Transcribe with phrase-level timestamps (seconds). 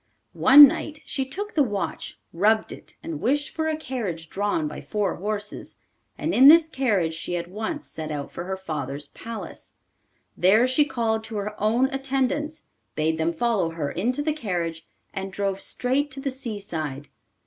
[0.33, 4.81] One night she took the watch, rubbed it, and wished for a carriage drawn by
[4.81, 5.77] four horses;
[6.17, 9.73] and in this carriage she at once set out for her father's palace.
[10.35, 12.63] There she called to her own attendants,
[12.95, 17.07] bade them follow her into the carriage, and drove straight to the sea side.